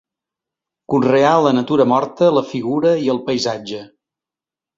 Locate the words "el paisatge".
3.15-3.85